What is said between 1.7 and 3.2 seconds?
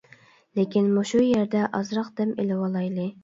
ئازراق دەم ئېلىۋالايلى.